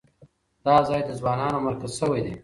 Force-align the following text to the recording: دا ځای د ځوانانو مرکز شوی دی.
دا 0.65 0.75
ځای 0.87 1.01
د 1.05 1.09
ځوانانو 1.19 1.63
مرکز 1.65 1.91
شوی 1.99 2.21
دی. 2.25 2.33